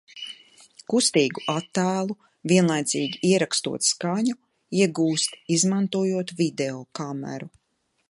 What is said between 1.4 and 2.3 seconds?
attēlu,